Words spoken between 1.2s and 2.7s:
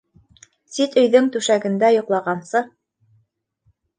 түшәгендә йоҡлағансы